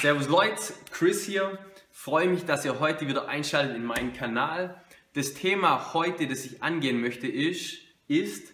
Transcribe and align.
Servus 0.00 0.28
Leute, 0.28 0.74
Chris 0.90 1.24
hier. 1.24 1.58
Freue 1.90 2.28
mich, 2.28 2.44
dass 2.44 2.64
ihr 2.64 2.78
heute 2.78 3.08
wieder 3.08 3.28
einschaltet 3.28 3.76
in 3.76 3.84
meinen 3.84 4.12
Kanal. 4.12 4.82
Das 5.14 5.32
Thema 5.32 5.94
heute, 5.94 6.26
das 6.26 6.44
ich 6.44 6.62
angehen 6.62 7.00
möchte, 7.00 7.26
ist, 7.26 7.78
ist 8.06 8.52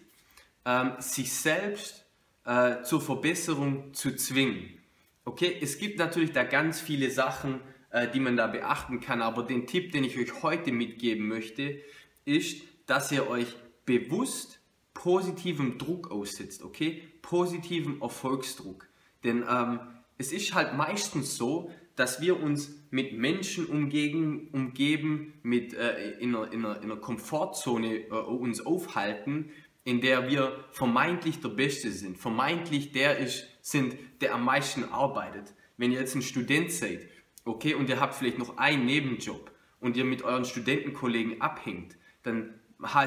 ähm, 0.65 0.93
sich 0.99 1.33
selbst 1.33 2.05
äh, 2.45 2.83
zur 2.83 3.01
Verbesserung 3.01 3.93
zu 3.93 4.15
zwingen. 4.15 4.79
Okay, 5.25 5.57
es 5.61 5.77
gibt 5.77 5.99
natürlich 5.99 6.31
da 6.31 6.43
ganz 6.43 6.79
viele 6.79 7.11
Sachen, 7.11 7.59
äh, 7.89 8.07
die 8.07 8.21
man 8.21 8.37
da 8.37 8.47
beachten 8.47 9.01
kann, 9.01 9.21
aber 9.21 9.43
den 9.43 9.67
Tipp, 9.67 9.91
den 9.91 10.05
ich 10.05 10.17
euch 10.17 10.43
heute 10.43 10.71
mitgeben 10.71 11.27
möchte, 11.27 11.81
ist, 12.23 12.61
dass 12.85 13.11
ihr 13.11 13.27
euch 13.27 13.47
bewusst 13.85 14.61
positivem 14.93 15.77
Druck 15.77 16.11
aussetzt, 16.11 16.63
okay? 16.63 17.03
Positivem 17.21 18.01
Erfolgsdruck. 18.01 18.87
Denn 19.23 19.43
ähm, 19.49 19.79
es 20.21 20.31
ist 20.31 20.53
halt 20.53 20.75
meistens 20.75 21.35
so, 21.35 21.71
dass 21.95 22.21
wir 22.21 22.39
uns 22.39 22.75
mit 22.91 23.17
Menschen 23.17 23.65
umgeben, 23.65 24.49
umgeben 24.51 25.33
mit, 25.41 25.73
äh, 25.73 26.11
in, 26.19 26.35
einer, 26.35 26.53
in, 26.53 26.63
einer, 26.63 26.77
in, 26.77 26.91
einer, 26.91 26.97
Komfortzone 26.97 28.05
äh, 28.05 28.09
uns 28.11 28.63
aufhalten, 28.63 29.49
in 29.83 29.99
der 29.99 30.29
wir 30.29 30.63
vermeintlich 30.71 31.41
der 31.41 31.49
Beste 31.49 31.91
sind, 31.91 32.19
vermeintlich 32.19 32.91
der 32.91 33.17
ist, 33.17 33.47
sind, 33.61 33.97
der 34.21 34.35
am 34.35 34.45
meisten 34.45 34.83
arbeitet. 34.83 35.55
Wenn 35.77 35.91
ihr 35.91 35.99
jetzt 35.99 36.15
ein 36.15 36.21
Student 36.21 36.71
seid, 36.71 37.07
okay, 37.43 37.73
und 37.73 37.89
ihr 37.89 37.99
habt 37.99 38.13
vielleicht 38.13 38.37
noch 38.37 38.57
einen 38.57 38.85
Nebenjob 38.85 39.51
und 39.79 39.97
ihr 39.97 40.05
mit 40.05 40.21
euren 40.21 40.45
Studentenkollegen 40.45 41.41
abhängt, 41.41 41.97
dann 42.21 42.53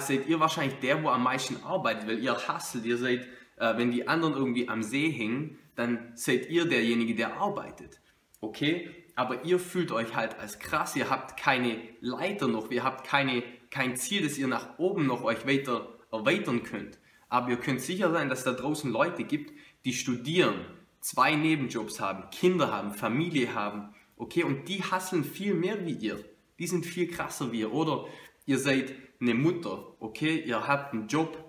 seid 0.01 0.27
ihr 0.27 0.41
wahrscheinlich 0.41 0.81
der, 0.81 1.03
wo 1.05 1.11
am 1.11 1.23
meisten 1.23 1.63
arbeitet, 1.63 2.09
weil 2.09 2.19
ihr 2.19 2.37
hasselt, 2.49 2.85
ihr 2.85 2.99
seid, 2.99 3.25
äh, 3.57 3.77
wenn 3.77 3.91
die 3.91 4.09
anderen 4.09 4.35
irgendwie 4.35 4.69
am 4.69 4.83
See 4.83 5.11
hängen, 5.11 5.59
dann 5.75 6.13
seid 6.15 6.49
ihr 6.51 6.67
derjenige, 6.67 7.15
der 7.15 7.37
arbeitet. 7.37 8.01
Okay? 8.41 8.91
Aber 9.17 9.45
ihr 9.45 9.59
fühlt 9.59 9.93
euch 9.93 10.15
halt 10.15 10.39
als 10.39 10.59
krass, 10.59 10.97
ihr 10.97 11.09
habt 11.09 11.37
keine 11.39 11.79
Leiter 12.01 12.49
noch, 12.49 12.71
ihr 12.71 12.83
habt 12.83 13.07
keine, 13.07 13.43
kein 13.71 13.97
Ziel, 13.97 14.23
dass 14.23 14.39
ihr 14.39 14.49
nach 14.49 14.79
oben 14.79 15.07
noch 15.07 15.23
euch 15.23 15.47
weiter 15.47 15.99
erweitern 16.11 16.63
könnt. 16.63 16.99
Aber 17.29 17.51
ihr 17.51 17.57
könnt 17.57 17.81
sicher 17.81 18.11
sein, 18.11 18.29
dass 18.29 18.45
da 18.45 18.53
draußen 18.53 18.91
Leute 18.91 19.25
gibt, 19.25 19.53
die 19.85 19.93
studieren, 19.93 20.55
zwei 21.01 21.35
Nebenjobs 21.35 22.01
haben, 22.01 22.31
Kinder 22.31 22.73
haben, 22.73 22.93
Familie 22.93 23.55
haben, 23.55 23.95
okay, 24.17 24.43
und 24.43 24.69
die 24.69 24.83
hasseln 24.83 25.25
viel 25.25 25.55
mehr 25.55 25.85
wie 25.87 25.93
ihr. 25.95 26.25
Die 26.59 26.67
sind 26.67 26.87
viel 26.87 27.09
krasser 27.09 27.53
wie 27.53 27.61
ihr. 27.61 27.73
Oder 27.73 28.07
ihr 28.47 28.59
seid 28.59 28.95
eine 29.21 29.35
Mutter, 29.35 29.95
okay, 30.01 30.43
ihr 30.45 30.67
habt 30.67 30.93
einen 30.93 31.09
Job 31.09 31.44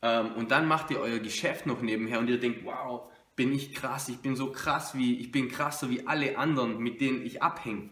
und 0.00 0.50
dann 0.50 0.66
macht 0.66 0.90
ihr 0.90 1.00
euer 1.00 1.18
Geschäft 1.18 1.66
noch 1.66 1.82
nebenher 1.82 2.20
und 2.20 2.28
ihr 2.28 2.38
denkt, 2.38 2.64
wow, 2.64 3.10
bin 3.34 3.52
ich 3.52 3.72
krass, 3.72 4.08
ich 4.08 4.18
bin 4.18 4.36
so 4.36 4.50
krass 4.50 4.96
wie, 4.96 5.18
ich 5.18 5.30
bin 5.30 5.48
krasser 5.48 5.90
wie 5.90 6.06
alle 6.06 6.36
anderen, 6.38 6.78
mit 6.78 7.00
denen 7.00 7.24
ich 7.24 7.42
abhänge. 7.42 7.90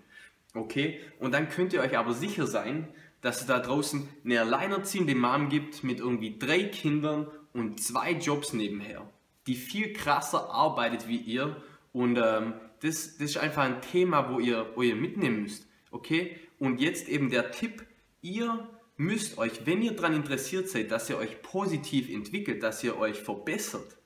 Okay? 0.55 1.01
Und 1.21 1.33
dann 1.33 1.49
könnt 1.49 1.73
ihr 1.73 1.81
euch 1.81 1.97
aber 1.97 2.15
sicher 2.15 2.47
sein, 2.47 2.89
dass 3.21 3.41
es 3.41 3.47
da 3.47 3.59
draußen 3.59 4.09
eine 4.25 4.41
alleinerziehende 4.41 5.15
Mom 5.15 5.49
gibt 5.49 5.85
mit 5.85 6.01
irgendwie 6.01 6.39
drei 6.39 6.65
Kindern 6.65 7.29
und 7.53 7.81
zwei 7.81 8.13
Jobs 8.13 8.53
nebenher, 8.53 9.09
die 9.47 9.55
viel 9.55 9.93
krasser 9.93 10.51
arbeitet 10.51 11.09
wie 11.09 11.17
ihr. 11.17 11.57
Und 11.93 12.19
ähm, 12.19 12.55
das, 12.81 13.17
das 13.17 13.31
ist 13.31 13.39
einfach 13.39 13.63
ein 13.65 13.83
Thema, 13.83 14.33
wo 14.33 14.41
ihr, 14.41 14.71
wo 14.75 14.83
ihr 14.83 14.97
mitnehmen 14.97 15.43
müsst. 15.43 15.67
Okay? 15.91 16.39
Und 16.59 16.81
jetzt 16.81 17.09
eben 17.09 17.31
der 17.31 17.51
Tipp, 17.53 17.87
ihr 18.21 18.69
müsst 18.97 19.39
euch, 19.39 19.67
wenn 19.67 19.83
ihr 19.83 19.93
daran 19.93 20.15
interessiert 20.15 20.69
seid, 20.69 20.91
dass 20.91 21.11
ihr 21.11 21.19
euch 21.19 21.43
positiv 21.43 22.09
entwickelt, 22.09 22.63
dass 22.63 22.83
ihr 22.83 22.97
euch 22.99 23.19
verbessert, 23.19 23.99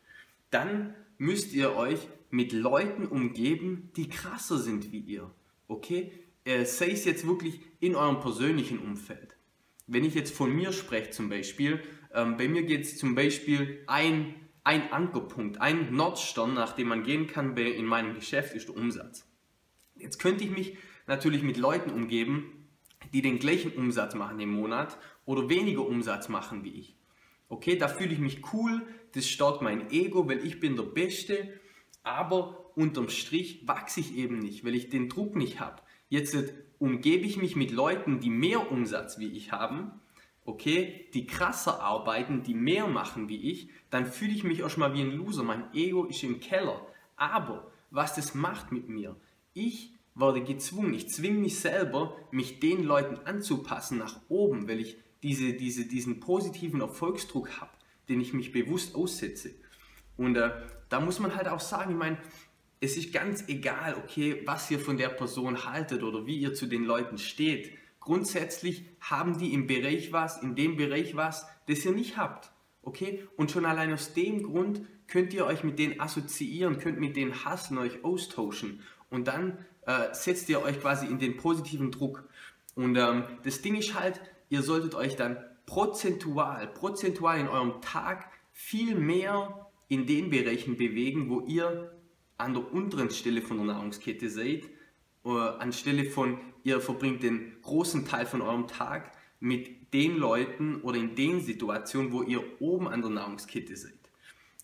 dann 0.51 0.95
müsst 1.19 1.53
ihr 1.53 1.77
euch 1.77 2.09
mit 2.31 2.53
Leuten 2.53 3.07
umgeben, 3.07 3.91
die 3.97 4.09
krasser 4.09 4.59
sind 4.59 4.93
wie 4.93 5.01
ihr. 5.01 5.31
Okay? 5.69 6.13
Äh, 6.45 6.65
sei 6.65 6.91
es 6.91 7.05
jetzt 7.05 7.27
wirklich 7.27 7.61
in 7.81 7.95
eurem 7.95 8.21
persönlichen 8.21 8.79
Umfeld. 8.79 9.37
Wenn 9.87 10.05
ich 10.05 10.15
jetzt 10.15 10.35
von 10.35 10.55
mir 10.55 10.73
spreche 10.73 11.11
zum 11.11 11.29
Beispiel, 11.29 11.83
ähm, 12.15 12.37
bei 12.37 12.49
mir 12.49 12.63
geht 12.63 12.83
es 12.83 12.97
zum 12.97 13.15
Beispiel 13.15 13.83
ein, 13.87 14.35
ein 14.65 14.93
Ankerpunkt, 14.93 15.61
ein 15.61 15.93
Nordstern, 15.95 16.55
nach 16.55 16.73
dem 16.75 16.89
man 16.89 17.03
gehen 17.03 17.27
kann 17.27 17.55
bei, 17.55 17.63
in 17.63 17.87
meinem 17.87 18.15
Geschäft, 18.15 18.55
ist 18.55 18.69
der 18.69 18.77
Umsatz. 18.77 19.27
Jetzt 19.97 20.19
könnte 20.19 20.45
ich 20.45 20.51
mich 20.51 20.77
natürlich 21.07 21.43
mit 21.43 21.57
Leuten 21.57 21.91
umgeben, 21.91 22.60
die 23.13 23.23
den 23.23 23.39
gleichen 23.39 23.73
Umsatz 23.73 24.15
machen 24.15 24.41
im 24.41 24.51
Monat 24.51 24.99
oder 25.25 25.49
weniger 25.49 25.87
Umsatz 25.87 26.29
machen 26.29 26.65
wie 26.65 26.71
ich. 26.71 26.97
Okay, 27.49 27.77
da 27.77 27.89
fühle 27.89 28.13
ich 28.13 28.21
mich 28.21 28.43
cool, 28.53 28.87
das 29.13 29.29
stärkt 29.29 29.63
mein 29.63 29.91
Ego, 29.91 30.29
weil 30.29 30.47
ich 30.47 30.61
bin 30.61 30.77
der 30.77 30.85
Beste, 30.85 31.61
aber 32.03 32.71
unterm 32.77 33.09
Strich 33.09 33.67
wachse 33.67 34.01
ich 34.01 34.17
eben 34.17 34.39
nicht, 34.39 34.65
weil 34.65 34.75
ich 34.75 34.89
den 34.89 35.09
Druck 35.09 35.35
nicht 35.35 35.61
habe. 35.61 35.83
Jetzt 36.09 36.37
umgebe 36.79 37.27
ich 37.27 37.37
mich 37.37 37.57
mit 37.57 37.73
Leuten, 37.73 38.21
die 38.21 38.31
mehr 38.31 38.71
Umsatz 38.71 39.19
wie 39.19 39.33
ich 39.33 39.53
haben, 39.53 39.93
okay, 40.45 41.09
die 41.15 41.27
krasser 41.27 41.81
arbeiten, 41.81 42.43
die 42.43 42.55
mehr 42.55 42.87
machen 42.87 43.29
wie 43.29 43.51
ich, 43.51 43.69
dann 43.91 44.07
fühle 44.07 44.33
ich 44.33 44.45
mich 44.45 44.61
erstmal 44.61 44.95
wie 44.95 45.03
ein 45.03 45.13
Loser. 45.13 45.43
Mein 45.43 45.73
Ego 45.75 46.05
ist 46.05 46.23
im 46.23 46.41
Keller. 46.41 46.87
Aber 47.17 47.71
was 47.91 48.15
das 48.15 48.35
macht 48.35 48.73
mit 48.73 48.89
mir, 48.89 49.17
ich 49.53 49.93
werde 50.21 50.43
gezwungen, 50.43 50.95
ich 50.95 51.09
zwinge 51.09 51.39
mich 51.39 51.59
selber, 51.59 52.17
mich 52.31 52.61
den 52.61 52.85
Leuten 52.85 53.19
anzupassen 53.27 53.99
nach 53.99 54.21
oben, 54.29 54.69
weil 54.69 54.81
ich 54.81 54.99
diese, 55.23 55.53
diese, 55.53 55.87
diesen 55.87 56.21
positiven 56.21 56.81
Erfolgsdruck 56.81 57.61
habe, 57.61 57.71
den 58.09 58.21
ich 58.21 58.33
mich 58.33 58.53
bewusst 58.53 58.95
aussetze. 58.95 59.55
Und 60.17 60.37
äh, 60.37 60.51
da 60.89 61.01
muss 61.01 61.19
man 61.19 61.35
halt 61.35 61.49
auch 61.49 61.61
sagen, 61.61 61.93
ich 61.93 61.97
meine, 61.97 62.19
es 62.81 62.97
ist 62.97 63.13
ganz 63.13 63.45
egal, 63.49 63.95
okay, 63.95 64.43
was 64.47 64.71
ihr 64.71 64.81
von 64.81 64.97
der 64.97 65.11
Person 65.11 65.65
haltet 65.65 66.03
oder 66.03 66.27
wie 66.27 66.39
ihr 66.39 66.55
zu 66.55 66.67
den 66.67 66.85
Leuten 66.85 67.19
steht. 67.19 67.73
Grundsätzlich 68.01 68.87
haben 69.01 69.39
die 69.39 69.53
im 69.53 69.67
Bereich 69.67 70.13
was, 70.13 70.43
in 70.43 70.55
dem 70.55 70.77
Bereich 70.77 71.15
was, 71.15 71.47
das 71.69 71.85
ihr 71.85 71.93
nicht 71.93 72.17
habt. 72.17 72.51
Okay? 72.83 73.27
Und 73.37 73.51
schon 73.51 73.67
allein 73.67 73.93
aus 73.93 74.15
dem 74.15 74.43
Grund 74.43 74.83
könnt 75.07 75.35
ihr 75.35 75.45
euch 75.45 75.63
mit 75.65 75.79
denen 75.79 76.01
assoziieren, 76.01 76.79
könnt 76.79 76.99
mit 76.99 77.17
denen 77.17 77.45
hassen, 77.45 77.77
euch 77.77 78.03
austauschen. 78.03 78.81
Und 79.11 79.29
dann 79.29 79.59
äh, 79.87 80.13
setzt 80.13 80.49
ihr 80.49 80.63
euch 80.63 80.81
quasi 80.81 81.07
in 81.07 81.19
den 81.19 81.37
positiven 81.37 81.91
Druck. 81.91 82.29
Und 82.75 82.97
ähm, 82.97 83.25
das 83.43 83.63
Ding 83.63 83.77
ist 83.77 83.95
halt, 83.95 84.21
ihr 84.49 84.63
solltet 84.63 84.95
euch 84.95 85.17
dann 85.17 85.37
prozentual, 85.67 86.67
prozentual 86.69 87.39
in 87.39 87.49
eurem 87.49 87.81
Tag 87.81 88.31
viel 88.53 88.95
mehr 88.95 89.71
in 89.89 90.07
den 90.07 90.31
Bereichen 90.31 90.77
bewegen, 90.77 91.29
wo 91.29 91.41
ihr 91.41 91.93
an 92.39 92.55
der 92.55 92.73
unteren 92.73 93.11
Stelle 93.11 93.43
von 93.43 93.59
der 93.59 93.67
Nahrungskette 93.67 94.31
seid, 94.31 94.69
äh, 95.25 95.29
anstelle 95.29 96.05
von 96.05 96.39
ihr 96.63 96.81
verbringt 96.81 97.23
den 97.23 97.61
großen 97.63 98.07
Teil 98.07 98.27
von 98.27 98.43
eurem 98.43 98.67
Tag 98.67 99.13
mit 99.41 99.93
den 99.93 100.17
Leuten 100.17 100.81
oder 100.83 100.99
in 100.99 101.15
den 101.15 101.41
Situationen, 101.41 102.13
wo 102.13 102.23
ihr 102.23 102.43
oben 102.61 102.89
an 102.89 103.01
der 103.01 103.11
Nahrungskette 103.11 103.77
seid. 103.77 103.99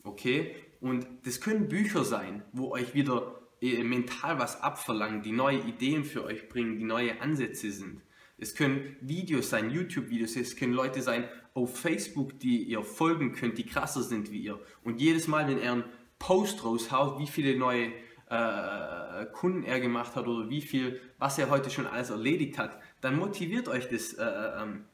Okay? 0.05 0.55
Und 0.81 1.07
das 1.25 1.41
können 1.41 1.69
Bücher 1.69 2.05
sein, 2.05 2.43
wo 2.53 2.71
euch 2.71 2.95
wieder 2.95 3.41
mental 3.61 4.39
was 4.39 4.61
abverlangen, 4.63 5.23
die 5.23 5.33
neue 5.33 5.59
Ideen 5.59 6.05
für 6.05 6.25
euch 6.25 6.49
bringen, 6.49 6.77
die 6.77 6.85
neue 6.85 7.21
Ansätze 7.21 7.71
sind. 7.71 8.03
Es 8.39 8.55
können 8.55 8.97
Videos 9.01 9.49
sein, 9.49 9.71
YouTube-Videos, 9.71 10.37
es 10.37 10.57
können 10.57 10.75
Leute 10.75 11.01
sein 11.01 11.29
auf 11.55 11.79
Facebook, 11.79 12.39
die 12.39 12.65
ihr 12.65 12.83
folgen 12.83 13.33
könnt, 13.33 13.57
die 13.57 13.65
krasser 13.65 14.03
sind 14.03 14.31
wie 14.31 14.41
ihr. 14.41 14.61
Und 14.85 15.01
jedes 15.01 15.27
Mal, 15.27 15.49
wenn 15.49 15.59
er 15.59 15.73
einen 15.73 15.85
Post 16.19 16.65
raushaut, 16.65 17.19
wie 17.19 17.27
viele 17.27 17.57
neue 17.57 17.93
äh, 18.29 19.27
Kunden 19.33 19.63
er 19.63 19.81
gemacht 19.81 20.17
hat 20.17 20.27
oder 20.27 20.51
wie 20.51 20.61
viel, 20.61 21.01
was 21.19 21.39
er 21.39 21.49
heute 21.49 21.71
schon 21.71 21.87
alles 21.87 22.11
erledigt 22.11 22.59
hat, 22.59 22.79
dann 23.01 23.17
motiviert 23.17 23.69
euch 23.69 23.89
das 23.89 24.13
äh, 24.15 24.25
ähm, 24.61 24.85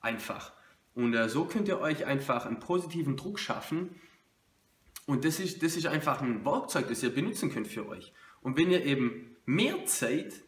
einfach. 0.00 0.52
Und 0.94 1.14
äh, 1.14 1.28
so 1.28 1.44
könnt 1.44 1.68
ihr 1.68 1.80
euch 1.80 2.04
einfach 2.04 2.46
einen 2.46 2.58
positiven 2.58 3.16
Druck 3.16 3.38
schaffen. 3.38 3.94
Und 5.06 5.24
das 5.24 5.40
ist, 5.40 5.62
das 5.62 5.76
ist 5.76 5.86
einfach 5.86 6.22
ein 6.22 6.44
Werkzeug, 6.44 6.88
das 6.88 7.02
ihr 7.02 7.10
benutzen 7.10 7.50
könnt 7.50 7.68
für 7.68 7.88
euch. 7.88 8.12
Und 8.42 8.56
wenn 8.58 8.70
ihr 8.70 8.84
eben 8.84 9.36
mehr 9.44 9.84
Zeit 9.86 10.44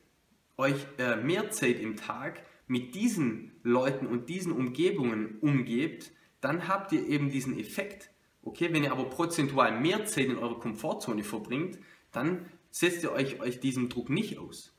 euch 0.57 0.87
äh, 0.99 1.17
mehr 1.17 1.51
Zeit 1.51 1.81
im 1.81 1.97
Tag 1.97 2.45
mit 2.67 2.95
diesen 2.95 3.53
Leuten 3.63 4.07
und 4.07 4.29
diesen 4.29 4.53
Umgebungen 4.53 5.39
umgebt, 5.41 6.13
dann 6.41 6.69
habt 6.69 6.93
ihr 6.93 7.07
eben 7.07 7.31
diesen 7.31 7.59
Effekt. 7.59 8.11
Okay, 8.43 8.69
wenn 8.73 8.83
ihr 8.83 8.93
aber 8.93 9.05
prozentual 9.05 9.81
mehr 9.81 10.05
Zeit 10.05 10.27
in 10.27 10.39
eurer 10.39 10.59
Komfortzone 10.59 11.23
verbringt, 11.23 11.79
dann 12.11 12.47
setzt 12.71 13.03
ihr 13.05 13.13
euch, 13.13 13.41
euch 13.41 13.61
diesem 13.61 13.89
Druck 13.89 14.11
nicht 14.11 14.39
aus. 14.39 14.75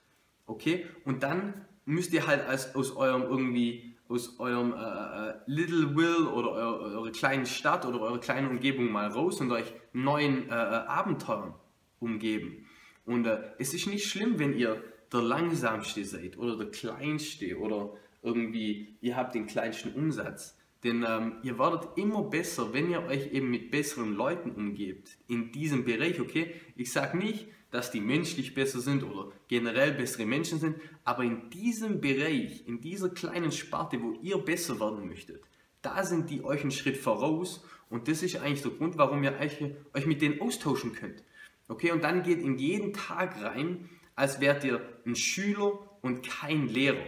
Okay, 0.45 0.85
und 1.05 1.23
dann 1.23 1.65
müsst 1.85 2.13
ihr 2.13 2.27
halt 2.27 2.45
als, 2.45 2.75
aus 2.75 2.95
eurem 2.95 3.23
irgendwie 3.23 3.92
aus 4.13 4.39
eurem 4.39 4.73
äh, 4.73 4.77
äh 4.77 5.33
Little 5.47 5.95
Will 5.95 6.27
oder 6.27 6.51
eure, 6.51 6.97
eure 6.97 7.11
kleinen 7.11 7.45
Stadt 7.45 7.85
oder 7.85 7.99
eure 7.99 8.19
kleine 8.19 8.47
Umgebung 8.49 8.91
mal 8.91 9.07
raus 9.07 9.41
und 9.41 9.51
euch 9.51 9.73
neuen 9.91 10.49
äh, 10.49 10.53
äh, 10.53 10.85
Abenteuern 10.87 11.55
umgeben. 11.99 12.67
Und 13.05 13.25
äh, 13.25 13.39
es 13.57 13.73
ist 13.73 13.87
nicht 13.87 14.05
schlimm, 14.05 14.37
wenn 14.37 14.53
ihr 14.53 14.81
der 15.11 15.21
langsamste 15.21 16.05
seid 16.05 16.37
oder 16.37 16.57
der 16.57 16.69
kleinste 16.71 17.57
oder 17.57 17.93
irgendwie 18.21 18.97
ihr 19.01 19.15
habt 19.15 19.33
den 19.35 19.47
kleinsten 19.47 19.93
Umsatz. 19.93 20.57
Denn 20.83 21.05
ähm, 21.07 21.37
ihr 21.43 21.57
werdet 21.57 21.97
immer 21.97 22.23
besser, 22.23 22.73
wenn 22.73 22.91
ihr 22.91 23.03
euch 23.03 23.31
eben 23.31 23.49
mit 23.49 23.71
besseren 23.71 24.13
Leuten 24.13 24.51
umgebt 24.51 25.17
in 25.27 25.51
diesem 25.51 25.85
Bereich, 25.85 26.19
okay? 26.19 26.55
Ich 26.75 26.91
sage 26.91 27.17
nicht, 27.17 27.47
dass 27.73 27.89
die 27.89 28.01
menschlich 28.01 28.53
besser 28.53 28.79
sind 28.79 29.03
oder 29.03 29.31
generell 29.47 29.93
bessere 29.93 30.27
Menschen 30.27 30.59
sind, 30.59 30.75
aber 31.03 31.23
in 31.23 31.49
diesem 31.49 32.01
Bereich, 32.01 32.67
in 32.67 32.81
dieser 32.81 33.09
kleinen 33.09 33.51
Sparte, 33.51 33.99
wo 33.99 34.13
ihr 34.21 34.37
besser 34.37 34.79
werden 34.79 35.07
möchtet, 35.07 35.41
da 35.81 36.03
sind 36.03 36.29
die 36.29 36.43
euch 36.43 36.61
einen 36.61 36.69
Schritt 36.69 36.97
voraus 36.97 37.65
und 37.89 38.07
das 38.07 38.21
ist 38.21 38.35
eigentlich 38.35 38.61
der 38.61 38.71
Grund, 38.71 38.99
warum 38.99 39.23
ihr 39.23 39.33
euch, 39.39 39.57
euch 39.95 40.05
mit 40.05 40.21
denen 40.21 40.39
austauschen 40.39 40.93
könnt. 40.93 41.23
Okay, 41.67 41.91
und 41.91 42.03
dann 42.03 42.21
geht 42.21 42.41
in 42.41 42.59
jeden 42.59 42.93
Tag 42.93 43.41
rein, 43.41 43.89
als 44.15 44.39
wärt 44.39 44.63
ihr 44.63 44.79
ein 45.07 45.15
Schüler 45.15 45.79
und 46.03 46.21
kein 46.21 46.67
Lehrer. 46.67 47.07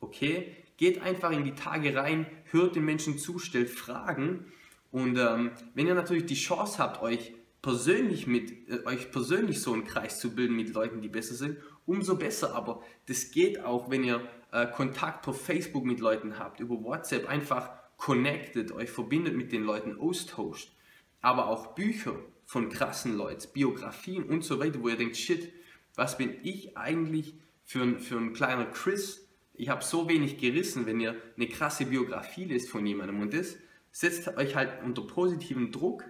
Okay, 0.00 0.54
geht 0.76 1.00
einfach 1.00 1.30
in 1.30 1.44
die 1.44 1.54
Tage 1.54 1.96
rein, 1.96 2.26
hört 2.50 2.76
den 2.76 2.84
Menschen 2.84 3.16
zu, 3.16 3.38
stellt 3.38 3.70
Fragen 3.70 4.44
und 4.90 5.16
ähm, 5.16 5.52
wenn 5.74 5.86
ihr 5.86 5.94
natürlich 5.94 6.26
die 6.26 6.34
Chance 6.34 6.76
habt, 6.78 7.02
euch 7.02 7.32
persönlich 7.62 8.26
mit 8.26 8.68
äh, 8.68 8.84
euch 8.84 9.10
persönlich 9.10 9.62
so 9.62 9.72
einen 9.72 9.84
Kreis 9.84 10.18
zu 10.20 10.34
bilden 10.34 10.56
mit 10.56 10.74
Leuten, 10.74 11.00
die 11.00 11.08
besser 11.08 11.34
sind, 11.34 11.58
umso 11.86 12.16
besser. 12.16 12.54
Aber 12.54 12.82
das 13.06 13.30
geht 13.30 13.64
auch, 13.64 13.90
wenn 13.90 14.04
ihr 14.04 14.28
äh, 14.50 14.66
Kontakt 14.66 15.22
per 15.22 15.32
Facebook 15.32 15.84
mit 15.84 16.00
Leuten 16.00 16.38
habt, 16.38 16.60
über 16.60 16.82
WhatsApp 16.82 17.28
einfach 17.28 17.70
connected, 17.96 18.72
euch 18.72 18.90
verbindet 18.90 19.36
mit 19.36 19.52
den 19.52 19.62
Leuten, 19.62 19.98
austauscht. 19.98 20.72
Aber 21.20 21.46
auch 21.46 21.74
Bücher 21.74 22.16
von 22.44 22.68
krassen 22.68 23.16
Leuten, 23.16 23.48
Biografien 23.52 24.24
und 24.24 24.44
so 24.44 24.58
weiter, 24.58 24.82
wo 24.82 24.88
ihr 24.88 24.96
denkt, 24.96 25.16
shit, 25.16 25.52
was 25.94 26.18
bin 26.18 26.34
ich 26.42 26.76
eigentlich 26.76 27.34
für 27.64 27.82
ein, 27.82 28.00
für 28.00 28.16
ein 28.16 28.32
kleiner 28.32 28.66
Chris? 28.66 29.28
Ich 29.54 29.68
habe 29.68 29.84
so 29.84 30.08
wenig 30.08 30.38
gerissen, 30.38 30.86
wenn 30.86 30.98
ihr 30.98 31.14
eine 31.36 31.46
krasse 31.46 31.86
Biografie 31.86 32.44
lest 32.44 32.70
von 32.70 32.84
jemandem. 32.84 33.20
Und 33.20 33.32
das 33.32 33.56
setzt 33.92 34.26
euch 34.36 34.56
halt 34.56 34.82
unter 34.82 35.06
positiven 35.06 35.70
Druck 35.70 36.04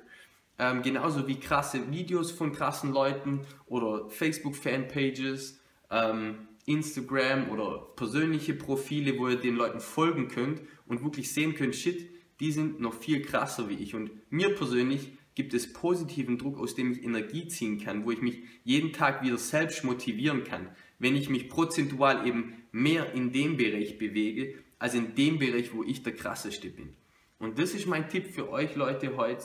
ähm, 0.62 0.82
genauso 0.82 1.26
wie 1.26 1.40
krasse 1.40 1.90
Videos 1.90 2.30
von 2.30 2.52
krassen 2.52 2.92
Leuten 2.92 3.40
oder 3.66 4.08
Facebook-Fanpages, 4.08 5.60
ähm, 5.90 6.46
Instagram 6.66 7.50
oder 7.50 7.88
persönliche 7.96 8.54
Profile, 8.54 9.18
wo 9.18 9.28
ihr 9.28 9.40
den 9.40 9.56
Leuten 9.56 9.80
folgen 9.80 10.28
könnt 10.28 10.62
und 10.86 11.02
wirklich 11.02 11.32
sehen 11.32 11.56
könnt, 11.56 11.74
shit, 11.74 12.08
die 12.38 12.52
sind 12.52 12.80
noch 12.80 12.94
viel 12.94 13.22
krasser 13.22 13.68
wie 13.68 13.74
ich. 13.74 13.96
Und 13.96 14.12
mir 14.30 14.54
persönlich 14.54 15.10
gibt 15.34 15.52
es 15.52 15.72
positiven 15.72 16.38
Druck, 16.38 16.60
aus 16.60 16.76
dem 16.76 16.92
ich 16.92 17.02
Energie 17.02 17.48
ziehen 17.48 17.80
kann, 17.80 18.04
wo 18.04 18.12
ich 18.12 18.22
mich 18.22 18.44
jeden 18.62 18.92
Tag 18.92 19.24
wieder 19.24 19.38
selbst 19.38 19.82
motivieren 19.82 20.44
kann, 20.44 20.68
wenn 21.00 21.16
ich 21.16 21.28
mich 21.28 21.48
prozentual 21.48 22.24
eben 22.24 22.54
mehr 22.70 23.14
in 23.14 23.32
dem 23.32 23.56
Bereich 23.56 23.98
bewege, 23.98 24.54
als 24.78 24.94
in 24.94 25.16
dem 25.16 25.40
Bereich, 25.40 25.74
wo 25.74 25.82
ich 25.82 26.04
der 26.04 26.14
krasseste 26.14 26.68
bin. 26.68 26.94
Und 27.40 27.58
das 27.58 27.74
ist 27.74 27.88
mein 27.88 28.08
Tipp 28.08 28.28
für 28.28 28.48
euch 28.52 28.76
Leute 28.76 29.16
heute 29.16 29.44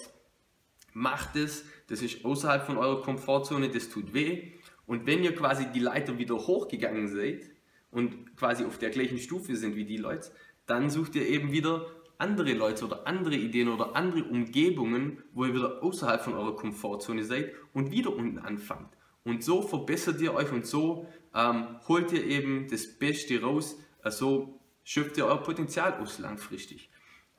macht 0.97 1.35
es, 1.35 1.63
das 1.88 2.01
ist 2.01 2.25
außerhalb 2.25 2.65
von 2.65 2.77
eurer 2.77 3.01
Komfortzone, 3.03 3.69
das 3.69 3.89
tut 3.89 4.13
weh. 4.13 4.53
Und 4.88 5.05
wenn 5.05 5.23
ihr 5.23 5.35
quasi 5.35 5.67
die 5.71 5.79
Leiter 5.79 6.17
wieder 6.17 6.35
hochgegangen 6.35 7.07
seid 7.07 7.51
und 7.91 8.35
quasi 8.35 8.65
auf 8.65 8.79
der 8.79 8.89
gleichen 8.89 9.19
Stufe 9.19 9.55
sind 9.55 9.75
wie 9.75 9.85
die 9.85 9.97
Leute, 9.97 10.31
dann 10.65 10.89
sucht 10.89 11.15
ihr 11.15 11.27
eben 11.27 11.51
wieder 11.51 11.85
andere 12.17 12.53
Leute 12.53 12.85
oder 12.85 13.05
andere 13.05 13.35
Ideen 13.35 13.69
oder 13.69 13.95
andere 13.95 14.23
Umgebungen, 14.23 15.21
wo 15.33 15.45
ihr 15.45 15.53
wieder 15.53 15.83
außerhalb 15.83 16.21
von 16.21 16.33
eurer 16.33 16.55
Komfortzone 16.55 17.23
seid 17.23 17.53
und 17.73 17.91
wieder 17.91 18.15
unten 18.15 18.39
anfangt. 18.39 18.97
Und 19.23 19.44
so 19.44 19.61
verbessert 19.61 20.19
ihr 20.19 20.33
euch 20.33 20.51
und 20.51 20.65
so 20.65 21.07
ähm, 21.35 21.79
holt 21.88 22.11
ihr 22.11 22.25
eben 22.25 22.67
das 22.69 22.88
Beste 22.88 23.39
raus, 23.39 23.77
so 24.05 24.59
schöpft 24.83 25.17
ihr 25.17 25.25
euer 25.27 25.44
Potenzial 25.44 25.94
aus 26.01 26.17
langfristig. 26.17 26.89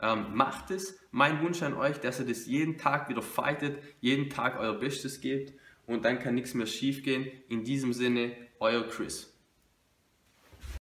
Ähm, 0.00 0.34
macht 0.34 0.70
es. 0.70 0.98
Mein 1.10 1.42
Wunsch 1.42 1.62
an 1.62 1.74
euch, 1.74 1.98
dass 1.98 2.20
ihr 2.20 2.26
das 2.26 2.46
jeden 2.46 2.78
Tag 2.78 3.08
wieder 3.08 3.22
fightet, 3.22 3.82
jeden 4.00 4.30
Tag 4.30 4.58
euer 4.58 4.74
Bestes 4.78 5.20
gebt 5.20 5.52
und 5.86 6.04
dann 6.04 6.18
kann 6.18 6.34
nichts 6.34 6.54
mehr 6.54 6.66
schief 6.66 7.02
gehen. 7.02 7.26
In 7.48 7.64
diesem 7.64 7.92
Sinne, 7.92 8.36
euer 8.60 8.86
Chris. 8.86 9.37